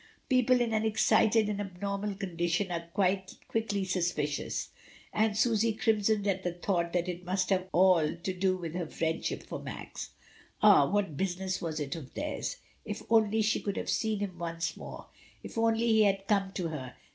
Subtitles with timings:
[0.29, 4.69] People in an excited and abnormal condition are quickly sus picious,
[5.13, 8.87] and Susy crimsoned at the thought that it must all have to do with her
[8.87, 10.09] friendship for Max.
[10.63, 10.89] Ah!
[10.89, 12.57] what business was it of theirs.
[12.83, 15.05] If only she could have seen him once more.
[15.43, 16.95] If only he had come to her.